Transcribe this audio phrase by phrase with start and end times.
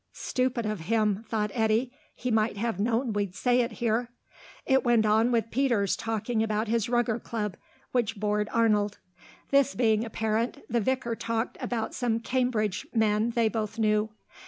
[0.13, 4.09] ("Stupid of him," thought Eddy; "he might have known we'd say it here.")
[4.65, 7.55] It went on with Peters talking about his Rugger club,
[7.91, 8.97] which bored Arnold.
[9.51, 14.09] This being apparent, the Vicar talked about some Cambridge men they both knew.